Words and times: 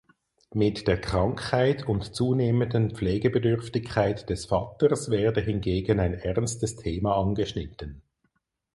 Mit 0.55 0.87
der 0.87 0.99
Krankheit 0.99 1.87
und 1.87 2.15
zunehmenden 2.15 2.95
Pflegebedürftigkeit 2.95 4.27
des 4.31 4.45
Vaters 4.47 5.11
werde 5.11 5.41
hingegen 5.41 5.99
ein 5.99 6.15
ernstes 6.15 6.75
Thema 6.75 7.15
angeschnitten. 7.17 8.01